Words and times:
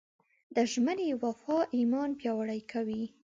د 0.55 0.57
ژمنې 0.71 1.09
وفا 1.23 1.59
ایمان 1.77 2.09
پیاوړی 2.19 2.61
کوي. 2.71 3.03